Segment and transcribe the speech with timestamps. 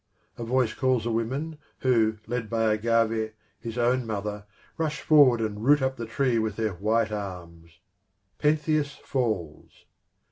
[0.39, 5.63] A voice calls the women, who, led by Agave, his own mother, rush forward and
[5.63, 7.79] root up the tree with their white arms.
[8.39, 9.85] Pentheus falls.